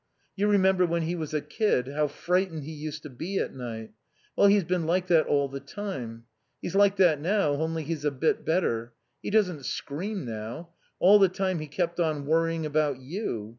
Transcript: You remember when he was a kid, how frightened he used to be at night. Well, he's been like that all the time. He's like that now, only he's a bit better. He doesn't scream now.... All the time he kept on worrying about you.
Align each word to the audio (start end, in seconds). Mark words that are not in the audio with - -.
You 0.35 0.47
remember 0.47 0.87
when 0.87 1.03
he 1.03 1.13
was 1.13 1.31
a 1.31 1.41
kid, 1.41 1.87
how 1.87 2.07
frightened 2.07 2.63
he 2.63 2.71
used 2.71 3.03
to 3.03 3.09
be 3.11 3.37
at 3.37 3.53
night. 3.53 3.91
Well, 4.35 4.47
he's 4.47 4.63
been 4.63 4.87
like 4.87 5.05
that 5.09 5.27
all 5.27 5.47
the 5.47 5.59
time. 5.59 6.25
He's 6.59 6.73
like 6.75 6.95
that 6.95 7.21
now, 7.21 7.51
only 7.51 7.83
he's 7.83 8.03
a 8.03 8.09
bit 8.09 8.43
better. 8.43 8.93
He 9.21 9.29
doesn't 9.29 9.63
scream 9.63 10.25
now.... 10.25 10.69
All 10.97 11.19
the 11.19 11.29
time 11.29 11.59
he 11.59 11.67
kept 11.67 11.99
on 11.99 12.25
worrying 12.25 12.65
about 12.65 12.97
you. 12.99 13.49